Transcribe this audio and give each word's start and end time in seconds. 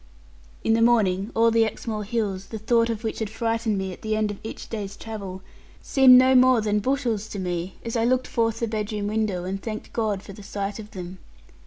In 0.63 0.73
the 0.73 0.81
morning 0.81 1.29
all 1.35 1.51
the 1.51 1.63
Exmoor 1.63 2.03
hills, 2.03 2.47
the 2.47 2.57
thought 2.57 2.89
of 2.89 3.03
which 3.03 3.19
had 3.19 3.29
frightened 3.29 3.77
me 3.77 3.93
at 3.93 4.01
the 4.01 4.15
end 4.15 4.31
of 4.31 4.39
each 4.41 4.67
day's 4.67 4.97
travel, 4.97 5.43
seemed 5.79 6.17
no 6.17 6.33
more 6.33 6.59
than 6.59 6.79
bushels 6.79 7.27
to 7.27 7.37
me, 7.37 7.75
as 7.85 7.95
I 7.95 8.03
looked 8.05 8.25
forth 8.25 8.61
the 8.61 8.67
bedroom 8.67 9.05
window, 9.05 9.43
and 9.43 9.61
thanked 9.61 9.93
God 9.93 10.23
for 10.23 10.33
the 10.33 10.41
sight 10.41 10.79
of 10.79 10.89
them. 10.89 11.19